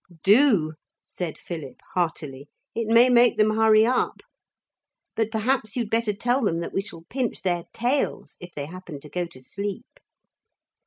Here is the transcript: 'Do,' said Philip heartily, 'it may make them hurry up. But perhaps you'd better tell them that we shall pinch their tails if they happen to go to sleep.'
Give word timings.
'Do,' 0.23 0.73
said 1.05 1.37
Philip 1.37 1.79
heartily, 1.93 2.49
'it 2.73 2.87
may 2.87 3.07
make 3.07 3.37
them 3.37 3.55
hurry 3.55 3.85
up. 3.85 4.21
But 5.15 5.29
perhaps 5.29 5.75
you'd 5.75 5.91
better 5.91 6.11
tell 6.15 6.41
them 6.41 6.57
that 6.57 6.73
we 6.73 6.81
shall 6.81 7.05
pinch 7.07 7.43
their 7.43 7.65
tails 7.71 8.35
if 8.39 8.49
they 8.55 8.65
happen 8.65 8.99
to 9.01 9.09
go 9.09 9.27
to 9.27 9.39
sleep.' 9.43 9.99